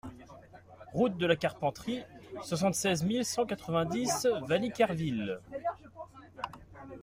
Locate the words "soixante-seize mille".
2.41-3.23